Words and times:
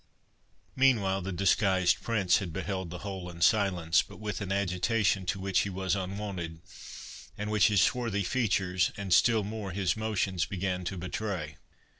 Meanwhile, 0.75 1.21
the 1.21 1.31
disguised 1.31 2.01
Prince 2.01 2.37
had 2.39 2.51
beheld 2.51 2.89
the 2.89 2.97
whole 3.05 3.29
in 3.29 3.39
silence, 3.41 4.01
but 4.01 4.17
with 4.17 4.41
an 4.41 4.51
agitation 4.51 5.27
to 5.27 5.39
which 5.39 5.59
he 5.59 5.69
was 5.69 5.95
unwonted, 5.95 6.59
and 7.37 7.51
which 7.51 7.67
his 7.67 7.81
swarthy 7.81 8.23
features, 8.23 8.91
and 8.97 9.13
still 9.13 9.43
more 9.43 9.69
his 9.73 9.95
motions, 9.95 10.47
began 10.47 10.83
to 10.85 10.97
betray. 10.97 11.57